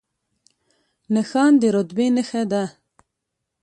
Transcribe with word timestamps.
نښان 1.13 1.53
د 1.61 1.63
رتبې 1.75 2.07
نښه 2.15 2.43
ده 2.51 2.63